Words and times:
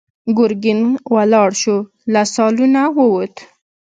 ګرګين 0.37 0.79
ولاړ 1.15 1.49
شو، 1.61 1.77
له 2.13 2.21
سالونه 2.35 2.81
ووت. 2.97 3.35